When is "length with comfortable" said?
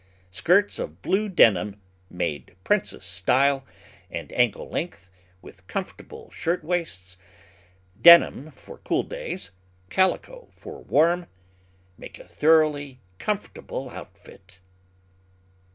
4.67-6.31